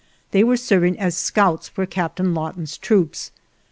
They 0.31 0.43
were 0.43 0.57
serv 0.57 0.83
ing 0.83 0.99
as 0.99 1.15
scouts 1.15 1.69
for 1.69 1.85
Captain 1.85 2.33
Lawton's 2.33 2.75
troops. 2.75 3.29